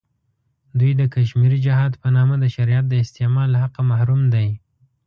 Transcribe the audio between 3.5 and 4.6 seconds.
له حقه محروم دی.